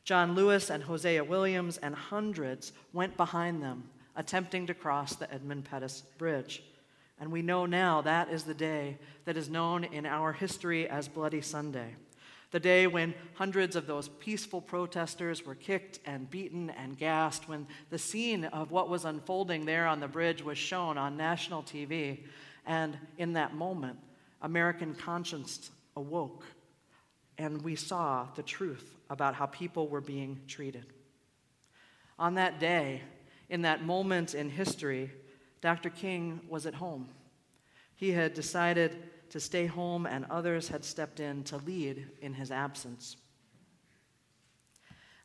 John 0.03 0.35
Lewis 0.35 0.69
and 0.69 0.83
Hosea 0.83 1.23
Williams 1.23 1.77
and 1.77 1.93
hundreds 1.93 2.71
went 2.93 3.17
behind 3.17 3.61
them, 3.61 3.89
attempting 4.15 4.67
to 4.67 4.73
cross 4.73 5.15
the 5.15 5.31
Edmund 5.33 5.65
Pettus 5.65 6.03
Bridge. 6.17 6.63
And 7.19 7.31
we 7.31 7.41
know 7.41 7.65
now 7.65 8.01
that 8.01 8.29
is 8.29 8.43
the 8.43 8.53
day 8.53 8.97
that 9.25 9.37
is 9.37 9.49
known 9.49 9.83
in 9.83 10.05
our 10.05 10.33
history 10.33 10.87
as 10.87 11.07
Bloody 11.07 11.41
Sunday. 11.41 11.95
The 12.51 12.59
day 12.59 12.87
when 12.87 13.13
hundreds 13.33 13.75
of 13.75 13.87
those 13.87 14.07
peaceful 14.07 14.61
protesters 14.61 15.45
were 15.45 15.55
kicked 15.55 15.99
and 16.05 16.29
beaten 16.29 16.69
and 16.69 16.97
gassed, 16.97 17.49
when 17.49 17.67
the 17.89 17.97
scene 17.97 18.45
of 18.45 18.71
what 18.71 18.89
was 18.89 19.03
unfolding 19.03 19.65
there 19.65 19.87
on 19.87 19.99
the 19.99 20.07
bridge 20.07 20.41
was 20.41 20.57
shown 20.57 20.97
on 20.97 21.17
national 21.17 21.63
TV. 21.63 22.19
And 22.65 22.97
in 23.17 23.33
that 23.33 23.53
moment, 23.53 23.99
American 24.41 24.93
conscience 24.95 25.71
awoke, 25.95 26.45
and 27.37 27.61
we 27.61 27.75
saw 27.75 28.27
the 28.35 28.43
truth 28.43 28.95
about 29.09 29.35
how 29.35 29.45
people 29.45 29.87
were 29.87 30.01
being 30.01 30.41
treated. 30.47 30.85
On 32.19 32.35
that 32.35 32.59
day, 32.59 33.01
in 33.49 33.61
that 33.61 33.83
moment 33.83 34.33
in 34.33 34.49
history, 34.49 35.11
Dr. 35.61 35.89
King 35.89 36.41
was 36.49 36.65
at 36.65 36.75
home. 36.75 37.09
He 37.95 38.11
had 38.11 38.33
decided 38.33 38.95
to 39.29 39.39
stay 39.39 39.65
home, 39.65 40.05
and 40.05 40.25
others 40.29 40.69
had 40.69 40.85
stepped 40.85 41.19
in 41.19 41.43
to 41.45 41.57
lead 41.57 42.07
in 42.21 42.33
his 42.33 42.51
absence. 42.51 43.17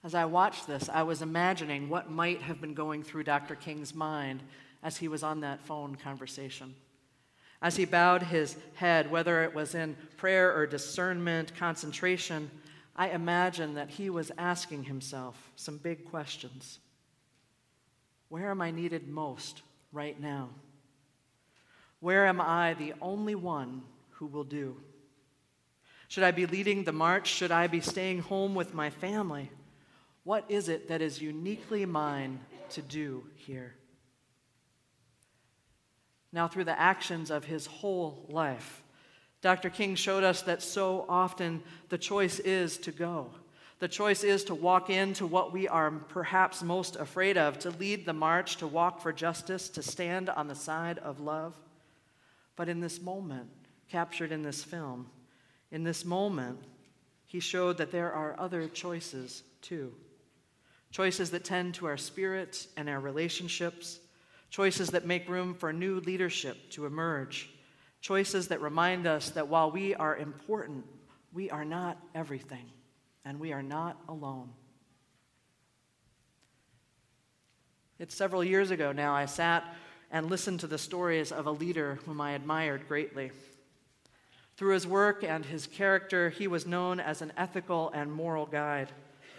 As 0.05 0.15
I 0.15 0.25
watched 0.25 0.67
this, 0.67 0.89
I 0.89 1.03
was 1.03 1.23
imagining 1.23 1.89
what 1.89 2.11
might 2.11 2.43
have 2.43 2.61
been 2.61 2.75
going 2.75 3.05
through 3.05 3.23
Dr. 3.25 3.55
King's 3.55 3.95
mind 3.95 4.43
as 4.83 4.97
he 4.97 5.07
was 5.07 5.23
on 5.23 5.41
that 5.41 5.65
phone 5.65 5.95
conversation. 5.95 6.75
As 7.63 7.77
he 7.77 7.85
bowed 7.85 8.25
his 8.25 8.57
head, 8.75 9.09
whether 9.09 9.45
it 9.45 9.55
was 9.55 9.77
in 9.77 9.97
prayer 10.17 10.53
or 10.55 10.67
discernment, 10.67 11.55
concentration, 11.57 12.51
I 12.97 13.11
imagine 13.11 13.75
that 13.75 13.89
he 13.89 14.11
was 14.11 14.33
asking 14.37 14.85
himself 14.85 15.51
some 15.55 15.79
big 15.79 16.11
questions. 16.11 16.81
Where 18.29 18.51
am 18.51 18.61
I 18.61 18.73
needed 18.73 19.09
most 19.09 19.63
right 19.93 20.21
now? 20.21 20.49
Where 22.01 22.27
am 22.27 22.41
I 22.41 22.75
the 22.75 22.95
only 23.01 23.37
one 23.37 23.83
who 24.11 24.27
will 24.27 24.45
do? 24.45 24.77
Should 26.09 26.25
I 26.25 26.33
be 26.33 26.47
leading 26.47 26.83
the 26.83 26.93
march? 26.93 27.29
Should 27.29 27.53
I 27.53 27.69
be 27.69 27.81
staying 27.81 28.23
home 28.23 28.57
with 28.57 28.75
my 28.75 28.91
family? 28.91 29.51
What 30.25 30.45
is 30.49 30.69
it 30.69 30.89
that 30.89 31.01
is 31.01 31.23
uniquely 31.23 31.87
mine 31.87 32.41
to 32.71 32.83
do 32.83 33.25
here? 33.37 33.77
Now, 36.33 36.49
through 36.49 36.65
the 36.65 36.79
actions 36.79 37.31
of 37.31 37.45
his 37.45 37.67
whole 37.67 38.27
life, 38.29 38.83
Dr. 39.43 39.71
King 39.71 39.97
showed 39.97 40.25
us 40.25 40.43
that 40.43 40.63
so 40.63 41.05
often 41.09 41.63
the 41.89 41.99
choice 41.99 42.39
is 42.39 42.79
to 42.79 42.93
go. 42.93 43.31
The 43.81 43.89
choice 43.89 44.23
is 44.23 44.45
to 44.45 44.55
walk 44.55 44.91
into 44.91 45.27
what 45.27 45.53
we 45.53 45.67
are 45.67 45.91
perhaps 45.91 46.63
most 46.63 46.95
afraid 46.95 47.37
of, 47.37 47.59
to 47.61 47.71
lead 47.71 48.07
the 48.07 48.13
march, 48.13 48.57
to 48.59 48.67
walk 48.69 49.01
for 49.01 49.13
justice, 49.13 49.69
to 49.71 49.83
stand 49.83 50.31
on 50.31 50.47
the 50.47 50.55
side 50.55 50.99
of 50.99 51.19
love. 51.19 51.57
But 52.55 52.69
in 52.69 52.79
this 52.79 53.03
moment, 53.03 53.49
captured 53.91 54.31
in 54.31 54.43
this 54.43 54.63
film, 54.63 55.09
in 55.73 55.83
this 55.83 56.05
moment, 56.05 56.61
he 57.27 57.41
showed 57.41 57.79
that 57.79 57.91
there 57.91 58.13
are 58.13 58.39
other 58.39 58.69
choices 58.69 59.43
too. 59.63 59.93
Choices 60.93 61.31
that 61.31 61.45
tend 61.45 61.75
to 61.75 61.87
our 61.87 61.97
spirit 61.97 62.69
and 62.77 62.89
our 62.89 63.01
relationships, 63.01 63.99
choices 64.53 64.91
that 64.91 65.07
make 65.07 65.31
room 65.31 65.55
for 65.55 65.73
new 65.73 65.99
leadership 66.01 66.71
to 66.71 66.85
emerge, 66.85 67.49
choices 68.03 68.49
that 68.49 68.61
remind 68.61 69.07
us 69.07 69.31
that 69.31 69.49
while 69.49 69.71
we 69.71 69.95
are 69.95 70.15
important, 70.19 70.85
we 71.33 71.49
are 71.49 71.65
not 71.65 71.97
everything, 72.15 72.67
and 73.25 73.41
we 73.41 73.55
are 73.55 73.63
not 73.63 73.99
alone. 74.11 74.51
It's 77.99 78.15
several 78.15 78.45
years 78.45 78.71
ago 78.71 78.93
now, 78.93 79.15
I 79.15 79.25
sat 79.25 79.65
and 80.11 80.29
listened 80.29 80.61
to 80.61 80.67
the 80.67 80.77
stories 80.77 81.33
of 81.33 81.47
a 81.47 81.51
leader 81.51 81.99
whom 82.05 82.21
I 82.21 82.33
admired 82.33 82.87
greatly. 82.87 83.33
Through 84.59 84.75
his 84.75 84.87
work 84.87 85.25
and 85.25 85.47
his 85.47 85.67
character, 85.67 86.29
he 86.29 86.47
was 86.47 86.67
known 86.67 87.01
as 87.01 87.23
an 87.23 87.33
ethical 87.39 87.91
and 87.95 88.13
moral 88.13 88.45
guide 88.45 88.93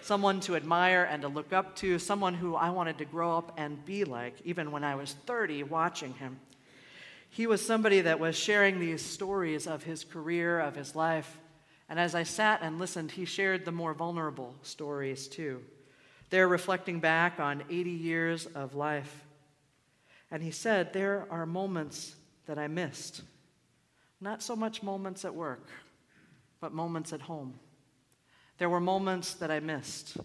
someone 0.03 0.39
to 0.41 0.55
admire 0.55 1.03
and 1.03 1.21
to 1.21 1.27
look 1.27 1.53
up 1.53 1.75
to, 1.77 1.97
someone 1.99 2.33
who 2.33 2.55
I 2.55 2.69
wanted 2.69 2.97
to 2.99 3.05
grow 3.05 3.37
up 3.37 3.53
and 3.57 3.83
be 3.85 4.03
like, 4.03 4.35
even 4.43 4.71
when 4.71 4.83
I 4.83 4.95
was 4.95 5.13
30 5.25 5.63
watching 5.63 6.13
him. 6.13 6.39
He 7.29 7.47
was 7.47 7.65
somebody 7.65 8.01
that 8.01 8.19
was 8.19 8.35
sharing 8.37 8.79
these 8.79 9.03
stories 9.03 9.65
of 9.65 9.83
his 9.83 10.03
career, 10.03 10.59
of 10.59 10.75
his 10.75 10.95
life. 10.95 11.39
And 11.89 11.99
as 11.99 12.13
I 12.13 12.23
sat 12.23 12.61
and 12.61 12.79
listened, 12.79 13.11
he 13.11 13.25
shared 13.25 13.65
the 13.65 13.71
more 13.71 13.93
vulnerable 13.93 14.55
stories 14.61 15.27
too. 15.27 15.63
They're 16.29 16.47
reflecting 16.47 16.99
back 16.99 17.39
on 17.39 17.63
80 17.69 17.89
years 17.89 18.45
of 18.45 18.75
life. 18.75 19.25
And 20.29 20.41
he 20.41 20.51
said, 20.51 20.93
There 20.93 21.27
are 21.29 21.45
moments 21.45 22.15
that 22.45 22.57
I 22.57 22.67
missed. 22.67 23.21
Not 24.19 24.41
so 24.41 24.55
much 24.55 24.81
moments 24.81 25.25
at 25.25 25.35
work, 25.35 25.67
but 26.59 26.73
moments 26.73 27.13
at 27.13 27.21
home. 27.21 27.59
There 28.63 28.69
were 28.69 28.79
moments 28.79 29.33
that 29.33 29.51
I 29.51 29.59
missed 29.59 30.15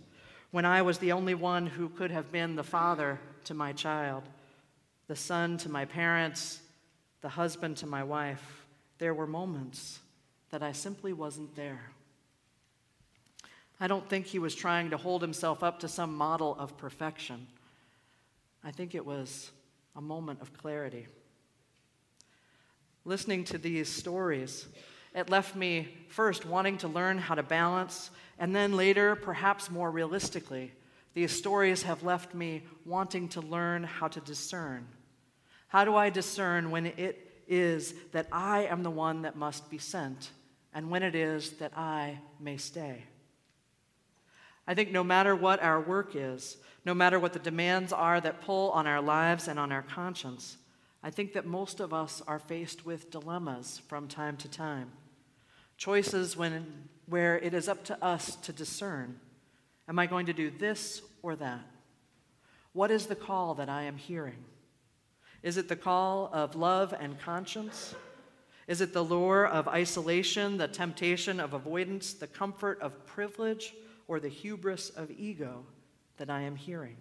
when 0.52 0.64
I 0.64 0.82
was 0.82 0.98
the 0.98 1.10
only 1.10 1.34
one 1.34 1.66
who 1.66 1.88
could 1.88 2.12
have 2.12 2.30
been 2.30 2.54
the 2.54 2.62
father 2.62 3.18
to 3.46 3.52
my 3.52 3.72
child, 3.72 4.22
the 5.08 5.16
son 5.16 5.58
to 5.58 5.68
my 5.68 5.84
parents, 5.84 6.60
the 7.20 7.30
husband 7.30 7.78
to 7.78 7.88
my 7.88 8.04
wife. 8.04 8.64
There 8.98 9.12
were 9.12 9.26
moments 9.26 9.98
that 10.50 10.62
I 10.62 10.70
simply 10.70 11.12
wasn't 11.12 11.56
there. 11.56 11.80
I 13.80 13.88
don't 13.88 14.08
think 14.08 14.26
he 14.26 14.38
was 14.38 14.54
trying 14.54 14.90
to 14.90 14.96
hold 14.96 15.20
himself 15.20 15.64
up 15.64 15.80
to 15.80 15.88
some 15.88 16.14
model 16.14 16.54
of 16.60 16.78
perfection. 16.78 17.48
I 18.62 18.70
think 18.70 18.94
it 18.94 19.04
was 19.04 19.50
a 19.96 20.00
moment 20.00 20.40
of 20.40 20.56
clarity. 20.56 21.08
Listening 23.04 23.42
to 23.46 23.58
these 23.58 23.88
stories, 23.88 24.68
it 25.14 25.30
left 25.30 25.56
me 25.56 25.88
first 26.08 26.44
wanting 26.44 26.78
to 26.78 26.88
learn 26.88 27.18
how 27.18 27.34
to 27.34 27.42
balance, 27.42 28.10
and 28.38 28.54
then 28.54 28.76
later, 28.76 29.16
perhaps 29.16 29.70
more 29.70 29.90
realistically, 29.90 30.72
these 31.14 31.32
stories 31.32 31.82
have 31.82 32.02
left 32.02 32.34
me 32.34 32.62
wanting 32.84 33.28
to 33.30 33.40
learn 33.40 33.82
how 33.82 34.08
to 34.08 34.20
discern. 34.20 34.86
How 35.68 35.84
do 35.84 35.96
I 35.96 36.10
discern 36.10 36.70
when 36.70 36.86
it 36.86 37.42
is 37.48 37.94
that 38.12 38.28
I 38.30 38.66
am 38.66 38.82
the 38.82 38.90
one 38.90 39.22
that 39.22 39.36
must 39.36 39.70
be 39.70 39.78
sent, 39.78 40.30
and 40.72 40.90
when 40.90 41.02
it 41.02 41.14
is 41.14 41.50
that 41.58 41.76
I 41.76 42.20
may 42.38 42.56
stay? 42.56 43.04
I 44.66 44.74
think 44.74 44.92
no 44.92 45.02
matter 45.02 45.34
what 45.34 45.62
our 45.62 45.80
work 45.80 46.10
is, 46.14 46.58
no 46.84 46.94
matter 46.94 47.18
what 47.18 47.32
the 47.32 47.38
demands 47.38 47.92
are 47.92 48.20
that 48.20 48.42
pull 48.42 48.70
on 48.70 48.86
our 48.86 49.00
lives 49.00 49.48
and 49.48 49.58
on 49.58 49.72
our 49.72 49.82
conscience, 49.82 50.58
I 51.02 51.10
think 51.10 51.32
that 51.34 51.46
most 51.46 51.80
of 51.80 51.94
us 51.94 52.22
are 52.26 52.38
faced 52.38 52.84
with 52.84 53.10
dilemmas 53.10 53.80
from 53.86 54.08
time 54.08 54.36
to 54.38 54.48
time. 54.48 54.92
Choices 55.76 56.36
when, 56.36 56.88
where 57.06 57.38
it 57.38 57.54
is 57.54 57.68
up 57.68 57.84
to 57.84 58.04
us 58.04 58.36
to 58.36 58.52
discern 58.52 59.20
Am 59.88 59.98
I 59.98 60.04
going 60.06 60.26
to 60.26 60.34
do 60.34 60.50
this 60.50 61.00
or 61.22 61.34
that? 61.36 61.64
What 62.74 62.90
is 62.90 63.06
the 63.06 63.16
call 63.16 63.54
that 63.54 63.70
I 63.70 63.84
am 63.84 63.96
hearing? 63.96 64.44
Is 65.42 65.56
it 65.56 65.68
the 65.68 65.76
call 65.76 66.28
of 66.32 66.54
love 66.54 66.94
and 66.98 67.18
conscience? 67.18 67.94
Is 68.66 68.82
it 68.82 68.92
the 68.92 69.02
lure 69.02 69.46
of 69.46 69.66
isolation, 69.66 70.58
the 70.58 70.68
temptation 70.68 71.40
of 71.40 71.54
avoidance, 71.54 72.12
the 72.12 72.26
comfort 72.26 72.78
of 72.82 73.06
privilege, 73.06 73.74
or 74.08 74.20
the 74.20 74.28
hubris 74.28 74.90
of 74.90 75.10
ego 75.10 75.64
that 76.18 76.28
I 76.28 76.42
am 76.42 76.54
hearing? 76.54 76.98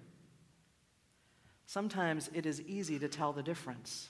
Sometimes 1.67 2.29
it 2.33 2.45
is 2.45 2.61
easy 2.61 2.97
to 2.97 3.09
tell 3.09 3.33
the 3.33 3.43
difference, 3.43 4.09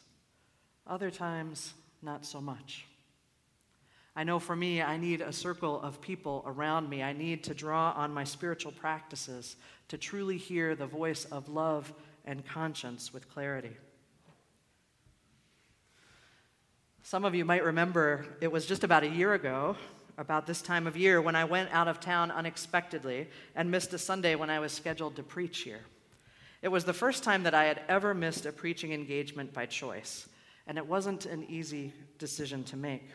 other 0.86 1.10
times, 1.10 1.74
not 2.04 2.24
so 2.24 2.40
much. 2.40 2.86
I 4.16 4.24
know 4.24 4.38
for 4.38 4.56
me, 4.56 4.82
I 4.82 4.98
need 4.98 5.22
a 5.22 5.34
circle 5.34 5.82
of 5.82 6.00
people 6.00 6.44
around 6.46 6.88
me. 6.88 7.02
I 7.02 7.14
need 7.14 7.44
to 7.46 7.56
draw 7.56 7.94
on 7.96 8.14
my 8.14 8.24
spiritual 8.24 8.72
practices 8.72 9.56
to 9.88 9.98
truly 9.98 10.38
hear 10.38 10.76
the 10.76 10.86
voice 10.86 11.26
of 11.26 11.50
love 11.50 11.92
and 12.26 12.46
conscience 12.46 13.12
with 13.12 13.28
clarity. 13.28 13.76
Some 17.02 17.26
of 17.26 17.34
you 17.34 17.44
might 17.44 17.64
remember 17.64 18.26
it 18.40 18.52
was 18.52 18.68
just 18.68 18.84
about 18.84 19.02
a 19.02 19.10
year 19.10 19.34
ago, 19.34 19.76
about 20.20 20.46
this 20.46 20.62
time 20.62 20.86
of 20.86 20.96
year, 20.96 21.22
when 21.22 21.36
I 21.36 21.46
went 21.46 21.72
out 21.72 21.88
of 21.88 22.00
town 22.00 22.30
unexpectedly 22.30 23.30
and 23.56 23.72
missed 23.72 23.94
a 23.94 23.98
Sunday 23.98 24.36
when 24.36 24.52
I 24.52 24.60
was 24.60 24.72
scheduled 24.72 25.16
to 25.16 25.24
preach 25.24 25.60
here. 25.60 25.82
It 26.62 26.70
was 26.70 26.86
the 26.86 26.94
first 26.94 27.24
time 27.24 27.44
that 27.44 27.54
I 27.54 27.66
had 27.66 27.82
ever 27.88 28.14
missed 28.14 28.46
a 28.46 28.52
preaching 28.52 28.92
engagement 28.92 29.54
by 29.54 29.66
choice, 29.66 30.28
and 30.66 30.78
it 30.78 30.88
wasn't 30.88 31.26
an 31.26 31.46
easy 31.50 31.94
decision 32.18 32.64
to 32.66 32.78
make. 32.78 33.08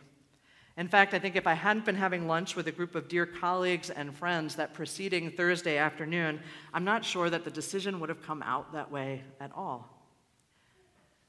In 0.76 0.88
fact, 0.88 1.12
I 1.12 1.18
think 1.18 1.36
if 1.36 1.46
I 1.46 1.52
hadn't 1.52 1.84
been 1.84 1.96
having 1.96 2.26
lunch 2.26 2.56
with 2.56 2.66
a 2.66 2.72
group 2.72 2.94
of 2.94 3.08
dear 3.08 3.26
colleagues 3.26 3.90
and 3.90 4.14
friends 4.14 4.54
that 4.54 4.72
preceding 4.72 5.30
Thursday 5.30 5.76
afternoon, 5.76 6.40
I'm 6.72 6.84
not 6.84 7.04
sure 7.04 7.28
that 7.28 7.44
the 7.44 7.50
decision 7.50 8.00
would 8.00 8.08
have 8.08 8.22
come 8.22 8.42
out 8.42 8.72
that 8.72 8.90
way 8.90 9.22
at 9.38 9.52
all. 9.54 10.02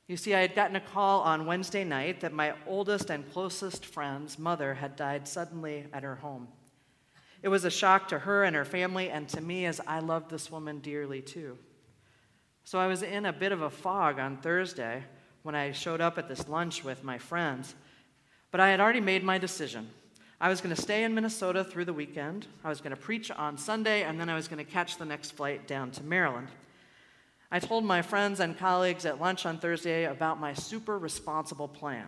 You 0.07 0.15
see, 0.15 0.33
I 0.33 0.41
had 0.41 0.55
gotten 0.55 0.75
a 0.75 0.81
call 0.81 1.21
on 1.21 1.45
Wednesday 1.45 1.83
night 1.83 2.21
that 2.21 2.31
my 2.31 2.53
oldest 2.67 3.09
and 3.09 3.29
closest 3.31 3.85
friend's 3.85 4.37
mother 4.37 4.75
had 4.75 4.95
died 4.95 5.27
suddenly 5.27 5.87
at 5.91 6.03
her 6.03 6.15
home. 6.15 6.47
It 7.41 7.49
was 7.49 7.65
a 7.65 7.71
shock 7.71 8.07
to 8.09 8.19
her 8.19 8.43
and 8.45 8.55
her 8.55 8.65
family, 8.65 9.09
and 9.09 9.27
to 9.29 9.41
me, 9.41 9.65
as 9.65 9.81
I 9.85 9.99
loved 9.99 10.29
this 10.29 10.49
woman 10.49 10.79
dearly 10.79 11.21
too. 11.21 11.57
So 12.63 12.79
I 12.79 12.87
was 12.87 13.03
in 13.03 13.25
a 13.25 13.33
bit 13.33 13.51
of 13.51 13.61
a 13.61 13.69
fog 13.69 14.19
on 14.19 14.37
Thursday 14.37 15.03
when 15.43 15.53
I 15.55 15.73
showed 15.73 15.99
up 15.99 16.17
at 16.17 16.29
this 16.29 16.47
lunch 16.47 16.83
with 16.83 17.03
my 17.03 17.17
friends. 17.17 17.75
But 18.51 18.61
I 18.61 18.69
had 18.69 18.79
already 18.79 19.01
made 19.01 19.23
my 19.23 19.37
decision. 19.37 19.89
I 20.39 20.49
was 20.49 20.61
going 20.61 20.75
to 20.75 20.81
stay 20.81 21.03
in 21.03 21.13
Minnesota 21.13 21.63
through 21.63 21.85
the 21.85 21.93
weekend. 21.93 22.47
I 22.63 22.69
was 22.69 22.81
going 22.81 22.95
to 22.95 23.01
preach 23.01 23.31
on 23.31 23.57
Sunday, 23.57 24.03
and 24.03 24.19
then 24.19 24.29
I 24.29 24.35
was 24.35 24.47
going 24.47 24.63
to 24.63 24.69
catch 24.69 24.97
the 24.97 25.05
next 25.05 25.31
flight 25.31 25.67
down 25.67 25.91
to 25.91 26.03
Maryland. 26.03 26.49
I 27.51 27.59
told 27.59 27.85
my 27.85 28.01
friends 28.01 28.39
and 28.39 28.57
colleagues 28.57 29.05
at 29.05 29.19
lunch 29.19 29.45
on 29.45 29.57
Thursday 29.57 30.05
about 30.05 30.39
my 30.39 30.53
super 30.53 30.97
responsible 30.97 31.67
plan, 31.67 32.07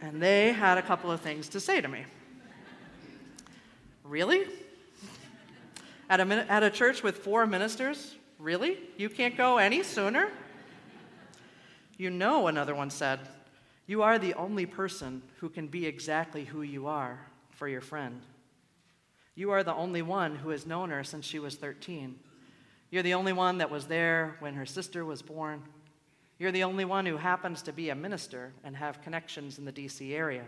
and 0.00 0.22
they 0.22 0.52
had 0.52 0.78
a 0.78 0.82
couple 0.82 1.10
of 1.10 1.20
things 1.20 1.48
to 1.50 1.60
say 1.60 1.80
to 1.80 1.88
me. 1.88 2.04
really? 4.04 4.44
At 6.08 6.20
a, 6.20 6.24
at 6.50 6.62
a 6.62 6.70
church 6.70 7.02
with 7.02 7.18
four 7.18 7.46
ministers? 7.46 8.15
Really? 8.38 8.78
You 8.96 9.08
can't 9.08 9.36
go 9.36 9.58
any 9.58 9.82
sooner? 9.82 10.28
You 11.96 12.10
know, 12.10 12.48
another 12.48 12.74
one 12.74 12.90
said, 12.90 13.20
You 13.86 14.02
are 14.02 14.18
the 14.18 14.34
only 14.34 14.66
person 14.66 15.22
who 15.40 15.48
can 15.48 15.66
be 15.66 15.86
exactly 15.86 16.44
who 16.44 16.62
you 16.62 16.86
are 16.86 17.18
for 17.50 17.66
your 17.68 17.80
friend. 17.80 18.20
You 19.34 19.50
are 19.50 19.62
the 19.62 19.74
only 19.74 20.02
one 20.02 20.36
who 20.36 20.50
has 20.50 20.66
known 20.66 20.90
her 20.90 21.04
since 21.04 21.26
she 21.26 21.38
was 21.38 21.56
13. 21.56 22.18
You're 22.90 23.02
the 23.02 23.14
only 23.14 23.32
one 23.32 23.58
that 23.58 23.70
was 23.70 23.86
there 23.86 24.36
when 24.40 24.54
her 24.54 24.66
sister 24.66 25.04
was 25.04 25.22
born. 25.22 25.62
You're 26.38 26.52
the 26.52 26.64
only 26.64 26.84
one 26.84 27.06
who 27.06 27.16
happens 27.16 27.62
to 27.62 27.72
be 27.72 27.90
a 27.90 27.94
minister 27.94 28.52
and 28.62 28.76
have 28.76 29.02
connections 29.02 29.58
in 29.58 29.64
the 29.64 29.72
DC 29.72 30.12
area. 30.12 30.44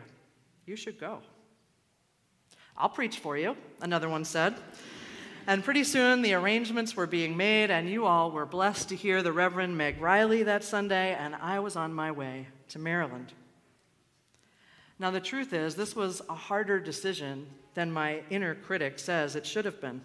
You 0.67 0.77
should 0.77 1.01
go. 1.01 1.21
I'll 2.77 2.89
preach 2.89 3.19
for 3.19 3.37
you, 3.37 3.57
another 3.81 4.09
one 4.09 4.25
said. 4.25 4.55
And 5.49 5.65
pretty 5.65 5.85
soon 5.85 6.21
the 6.21 6.35
arrangements 6.35 6.95
were 6.95 7.07
being 7.07 7.35
made, 7.35 7.71
and 7.71 7.89
you 7.89 8.05
all 8.05 8.31
were 8.31 8.45
blessed 8.45 8.91
to 8.91 8.97
hear 8.97 9.23
the 9.23 9.33
Reverend 9.33 9.79
Meg 9.79 9.99
Riley 9.99 10.43
that 10.43 10.63
Sunday, 10.63 11.15
and 11.15 11.35
I 11.35 11.59
was 11.61 11.75
on 11.75 11.95
my 11.95 12.13
way 12.13 12.49
to 12.69 12.79
Maryland. 12.79 13.33
Now, 14.99 15.11
the 15.11 15.23
truth 15.23 15.55
is, 15.55 15.75
this 15.75 15.97
was 15.97 16.21
a 16.29 16.35
harder 16.35 16.79
decision 16.79 17.47
than 17.73 17.91
my 17.91 18.21
inner 18.29 18.57
critic 18.57 18.99
says 18.99 19.37
it 19.37 19.47
should 19.47 19.65
have 19.65 19.81
been. 19.81 20.03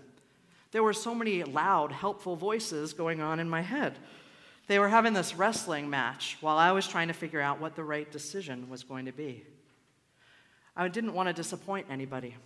There 0.72 0.82
were 0.82 0.94
so 0.94 1.14
many 1.14 1.44
loud, 1.44 1.92
helpful 1.92 2.38
voices 2.38 2.94
going 2.94 3.20
on 3.20 3.42
in 3.42 3.50
my 3.50 3.64
head. 3.64 4.00
They 4.68 4.80
were 4.80 4.88
having 4.88 5.12
this 5.12 5.36
wrestling 5.36 5.90
match 5.90 6.38
while 6.40 6.58
I 6.58 6.72
was 6.72 6.88
trying 6.88 7.10
to 7.10 7.14
figure 7.14 7.42
out 7.42 7.60
what 7.60 7.76
the 7.76 7.84
right 7.84 8.10
decision 8.10 8.70
was 8.70 8.84
going 8.84 9.08
to 9.08 9.12
be. 9.12 9.44
I 10.74 10.88
didn't 10.88 11.14
want 11.14 11.28
to 11.28 11.34
disappoint 11.34 11.88
anybody. 11.90 12.38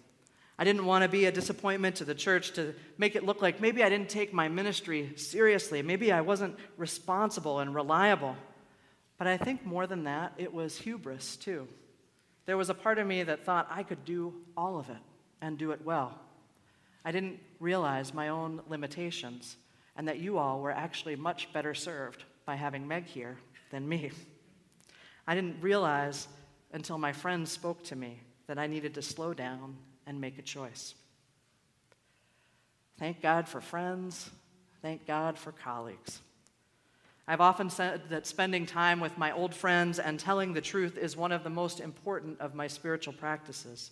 I 0.59 0.63
didn't 0.63 0.85
want 0.85 1.03
to 1.03 1.09
be 1.09 1.25
a 1.25 1.31
disappointment 1.31 1.97
to 1.97 2.05
the 2.05 2.15
church 2.15 2.53
to 2.53 2.73
make 2.97 3.15
it 3.15 3.23
look 3.23 3.41
like 3.41 3.61
maybe 3.61 3.83
I 3.83 3.89
didn't 3.89 4.09
take 4.09 4.33
my 4.33 4.47
ministry 4.47 5.13
seriously. 5.15 5.83
Maybe 5.83 6.11
I 6.11 6.21
wasn't 6.21 6.57
responsible 6.77 7.59
and 7.59 7.75
reliable. 7.75 8.35
But 9.19 9.27
I 9.27 9.37
think 9.37 9.65
more 9.65 9.85
than 9.85 10.05
that, 10.05 10.33
it 10.37 10.51
was 10.51 10.77
hubris 10.77 11.35
too. 11.35 11.67
There 12.45 12.57
was 12.57 12.69
a 12.69 12.73
part 12.73 12.97
of 12.97 13.05
me 13.05 13.23
that 13.23 13.45
thought 13.45 13.67
I 13.69 13.83
could 13.83 14.03
do 14.03 14.33
all 14.55 14.79
of 14.79 14.89
it 14.89 14.97
and 15.41 15.57
do 15.57 15.71
it 15.71 15.81
well. 15.83 16.17
I 17.05 17.11
didn't 17.11 17.39
realize 17.59 18.13
my 18.13 18.29
own 18.29 18.61
limitations 18.67 19.57
and 19.95 20.07
that 20.07 20.19
you 20.19 20.37
all 20.37 20.59
were 20.61 20.71
actually 20.71 21.15
much 21.15 21.51
better 21.53 21.73
served 21.73 22.23
by 22.45 22.55
having 22.55 22.87
Meg 22.87 23.05
here 23.05 23.37
than 23.71 23.87
me. 23.87 24.11
I 25.27 25.35
didn't 25.35 25.61
realize 25.61 26.27
until 26.71 26.97
my 26.97 27.11
friends 27.11 27.51
spoke 27.51 27.83
to 27.85 27.95
me 27.95 28.21
that 28.47 28.57
I 28.57 28.67
needed 28.67 28.93
to 28.95 29.01
slow 29.01 29.33
down 29.33 29.77
and 30.07 30.19
make 30.19 30.39
a 30.39 30.41
choice. 30.41 30.95
Thank 32.97 33.21
God 33.21 33.47
for 33.47 33.61
friends. 33.61 34.31
Thank 34.81 35.05
God 35.05 35.37
for 35.37 35.51
colleagues. 35.51 36.21
I've 37.27 37.41
often 37.41 37.69
said 37.69 38.03
that 38.09 38.25
spending 38.25 38.65
time 38.65 39.01
with 39.01 39.17
my 39.17 39.33
old 39.33 39.53
friends 39.53 39.99
and 39.99 40.17
telling 40.17 40.53
the 40.53 40.61
truth 40.61 40.97
is 40.97 41.17
one 41.17 41.33
of 41.33 41.43
the 41.43 41.49
most 41.49 41.81
important 41.81 42.39
of 42.39 42.55
my 42.55 42.67
spiritual 42.67 43.13
practices. 43.13 43.91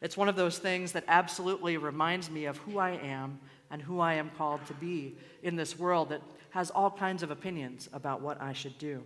It's 0.00 0.16
one 0.16 0.28
of 0.28 0.34
those 0.34 0.58
things 0.58 0.90
that 0.92 1.04
absolutely 1.06 1.76
reminds 1.76 2.28
me 2.28 2.46
of 2.46 2.56
who 2.58 2.78
I 2.78 2.90
am 2.90 3.38
and 3.70 3.80
who 3.80 4.00
I 4.00 4.14
am 4.14 4.30
called 4.36 4.66
to 4.66 4.74
be 4.74 5.16
in 5.44 5.54
this 5.54 5.78
world 5.78 6.08
that 6.08 6.22
has 6.50 6.70
all 6.70 6.90
kinds 6.90 7.22
of 7.22 7.30
opinions 7.30 7.88
about 7.92 8.20
what 8.20 8.42
I 8.42 8.52
should 8.52 8.76
do. 8.78 9.04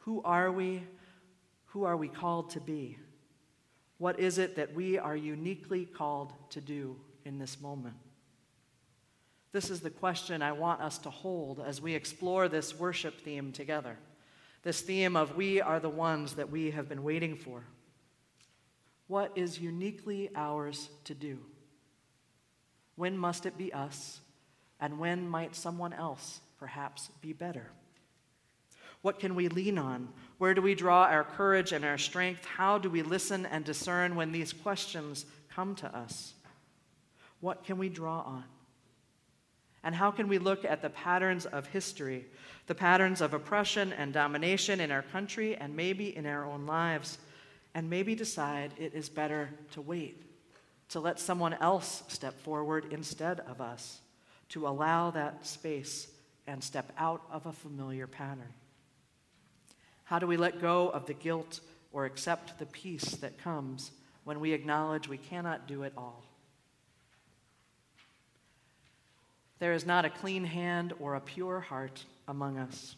Who 0.00 0.22
are 0.22 0.52
we? 0.52 0.82
Who 1.68 1.84
are 1.84 1.96
we 1.96 2.08
called 2.08 2.50
to 2.50 2.60
be? 2.60 2.98
What 4.00 4.18
is 4.18 4.38
it 4.38 4.56
that 4.56 4.72
we 4.72 4.96
are 4.98 5.14
uniquely 5.14 5.84
called 5.84 6.32
to 6.52 6.62
do 6.62 6.96
in 7.26 7.38
this 7.38 7.60
moment? 7.60 7.96
This 9.52 9.68
is 9.68 9.80
the 9.80 9.90
question 9.90 10.40
I 10.40 10.52
want 10.52 10.80
us 10.80 10.96
to 11.00 11.10
hold 11.10 11.60
as 11.60 11.82
we 11.82 11.94
explore 11.94 12.48
this 12.48 12.74
worship 12.74 13.20
theme 13.20 13.52
together. 13.52 13.98
This 14.62 14.80
theme 14.80 15.16
of 15.16 15.36
we 15.36 15.60
are 15.60 15.78
the 15.78 15.90
ones 15.90 16.32
that 16.36 16.50
we 16.50 16.70
have 16.70 16.88
been 16.88 17.02
waiting 17.02 17.36
for. 17.36 17.62
What 19.06 19.32
is 19.36 19.60
uniquely 19.60 20.30
ours 20.34 20.88
to 21.04 21.12
do? 21.12 21.38
When 22.96 23.18
must 23.18 23.44
it 23.44 23.58
be 23.58 23.70
us? 23.70 24.20
And 24.80 24.98
when 24.98 25.28
might 25.28 25.54
someone 25.54 25.92
else 25.92 26.40
perhaps 26.58 27.10
be 27.20 27.34
better? 27.34 27.70
What 29.02 29.18
can 29.18 29.34
we 29.34 29.48
lean 29.48 29.76
on? 29.76 30.08
Where 30.40 30.54
do 30.54 30.62
we 30.62 30.74
draw 30.74 31.02
our 31.02 31.22
courage 31.22 31.72
and 31.72 31.84
our 31.84 31.98
strength? 31.98 32.46
How 32.46 32.78
do 32.78 32.88
we 32.88 33.02
listen 33.02 33.44
and 33.44 33.62
discern 33.62 34.16
when 34.16 34.32
these 34.32 34.54
questions 34.54 35.26
come 35.54 35.74
to 35.74 35.94
us? 35.94 36.32
What 37.40 37.62
can 37.62 37.76
we 37.76 37.90
draw 37.90 38.20
on? 38.20 38.44
And 39.84 39.94
how 39.94 40.10
can 40.10 40.28
we 40.28 40.38
look 40.38 40.64
at 40.64 40.80
the 40.80 40.88
patterns 40.88 41.44
of 41.44 41.66
history, 41.66 42.24
the 42.68 42.74
patterns 42.74 43.20
of 43.20 43.34
oppression 43.34 43.92
and 43.92 44.14
domination 44.14 44.80
in 44.80 44.90
our 44.90 45.02
country 45.02 45.56
and 45.56 45.76
maybe 45.76 46.16
in 46.16 46.24
our 46.24 46.46
own 46.46 46.64
lives, 46.64 47.18
and 47.74 47.90
maybe 47.90 48.14
decide 48.14 48.72
it 48.78 48.94
is 48.94 49.10
better 49.10 49.50
to 49.72 49.82
wait, 49.82 50.22
to 50.88 51.00
let 51.00 51.20
someone 51.20 51.52
else 51.52 52.02
step 52.08 52.40
forward 52.40 52.86
instead 52.90 53.40
of 53.40 53.60
us, 53.60 54.00
to 54.48 54.66
allow 54.66 55.10
that 55.10 55.46
space 55.46 56.10
and 56.46 56.64
step 56.64 56.94
out 56.96 57.20
of 57.30 57.44
a 57.44 57.52
familiar 57.52 58.06
pattern? 58.06 58.54
How 60.10 60.18
do 60.18 60.26
we 60.26 60.36
let 60.36 60.60
go 60.60 60.88
of 60.88 61.06
the 61.06 61.14
guilt 61.14 61.60
or 61.92 62.04
accept 62.04 62.58
the 62.58 62.66
peace 62.66 63.12
that 63.20 63.38
comes 63.38 63.92
when 64.24 64.40
we 64.40 64.52
acknowledge 64.52 65.06
we 65.06 65.18
cannot 65.18 65.68
do 65.68 65.84
it 65.84 65.92
all? 65.96 66.24
There 69.60 69.72
is 69.72 69.86
not 69.86 70.04
a 70.04 70.10
clean 70.10 70.42
hand 70.42 70.94
or 70.98 71.14
a 71.14 71.20
pure 71.20 71.60
heart 71.60 72.04
among 72.26 72.58
us. 72.58 72.96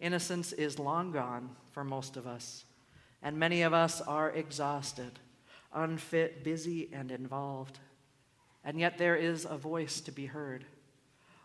Innocence 0.00 0.52
is 0.52 0.76
long 0.76 1.12
gone 1.12 1.50
for 1.70 1.84
most 1.84 2.16
of 2.16 2.26
us, 2.26 2.64
and 3.22 3.38
many 3.38 3.62
of 3.62 3.72
us 3.72 4.00
are 4.00 4.32
exhausted, 4.32 5.20
unfit, 5.72 6.42
busy, 6.42 6.90
and 6.92 7.12
involved. 7.12 7.78
And 8.64 8.80
yet 8.80 8.98
there 8.98 9.14
is 9.14 9.46
a 9.48 9.56
voice 9.56 10.00
to 10.00 10.10
be 10.10 10.26
heard, 10.26 10.64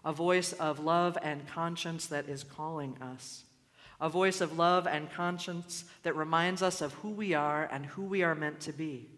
a 0.03 0.11
voice 0.11 0.51
of 0.53 0.79
love 0.79 1.15
and 1.21 1.47
conscience 1.47 2.07
that 2.07 2.27
is 2.27 2.43
calling 2.43 2.97
us 2.99 3.43
a 3.99 4.09
voice 4.09 4.41
of 4.41 4.57
love 4.57 4.87
and 4.87 5.11
conscience 5.11 5.85
that 6.03 6.15
reminds 6.15 6.61
us 6.61 6.81
of 6.81 6.93
who 6.95 7.09
we 7.09 7.33
are 7.33 7.67
and 7.71 7.85
who 7.85 8.03
we 8.03 8.23
are 8.23 8.35
meant 8.35 8.59
to 8.61 8.71
be. 8.71 9.09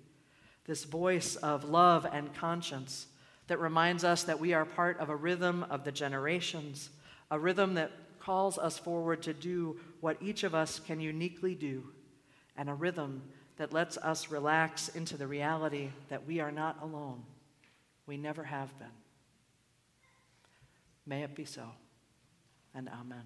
This 0.66 0.86
voice 0.86 1.36
of 1.38 1.66
love 1.66 2.06
and 2.12 2.34
conscience 2.34 3.08
that 3.48 3.60
reminds 3.60 4.04
us 4.04 4.24
that 4.24 4.40
we 4.40 4.54
are 4.54 4.66
part 4.66 5.00
of 5.00 5.10
a 5.10 5.16
rhythm 5.16 5.66
of 5.70 5.84
the 5.84 5.92
generations, 5.92 6.90
a 7.32 7.40
rhythm 7.40 7.74
that 7.74 7.92
calls 8.20 8.58
us 8.58 8.78
forward 8.78 9.24
to 9.24 9.34
do 9.34 9.80
what 10.02 10.18
each 10.22 10.44
of 10.44 10.54
us 10.54 10.80
can 10.80 11.00
uniquely 11.00 11.56
do, 11.56 11.84
and 12.56 12.70
a 12.70 12.74
rhythm 12.74 13.24
that 13.58 13.74
lets 13.74 13.98
us 13.98 14.30
relax 14.30 14.90
into 14.90 15.18
the 15.18 15.28
reality 15.28 15.90
that 16.10 16.26
we 16.26 16.40
are 16.40 16.52
not 16.52 16.78
alone. 16.82 17.24
We 18.06 18.18
never 18.18 18.44
have 18.44 18.78
been. 18.80 18.88
May 21.06 21.24
it 21.24 21.36
be 21.36 21.46
so, 21.46 21.64
and 22.76 22.88
amen. 22.88 23.24